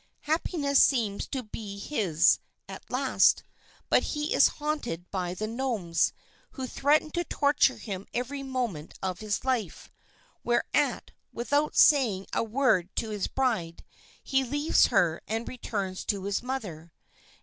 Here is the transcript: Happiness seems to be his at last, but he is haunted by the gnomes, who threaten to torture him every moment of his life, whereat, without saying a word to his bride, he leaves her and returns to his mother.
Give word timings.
Happiness 0.21 0.81
seems 0.81 1.27
to 1.27 1.43
be 1.43 1.77
his 1.77 2.39
at 2.67 2.89
last, 2.89 3.43
but 3.87 4.01
he 4.01 4.33
is 4.33 4.47
haunted 4.57 5.11
by 5.11 5.35
the 5.35 5.45
gnomes, 5.45 6.11
who 6.53 6.65
threaten 6.65 7.11
to 7.11 7.23
torture 7.23 7.77
him 7.77 8.07
every 8.11 8.41
moment 8.41 8.95
of 9.03 9.19
his 9.19 9.45
life, 9.45 9.91
whereat, 10.43 11.11
without 11.31 11.77
saying 11.77 12.25
a 12.33 12.43
word 12.43 12.89
to 12.95 13.11
his 13.11 13.27
bride, 13.27 13.85
he 14.23 14.43
leaves 14.43 14.87
her 14.87 15.21
and 15.27 15.47
returns 15.47 16.03
to 16.05 16.23
his 16.23 16.41
mother. 16.41 16.91